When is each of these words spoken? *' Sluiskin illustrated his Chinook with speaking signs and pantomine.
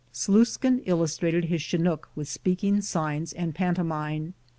*' 0.07 0.11
Sluiskin 0.11 0.81
illustrated 0.87 1.45
his 1.45 1.61
Chinook 1.61 2.09
with 2.15 2.27
speaking 2.27 2.81
signs 2.81 3.33
and 3.33 3.53
pantomine. 3.53 4.33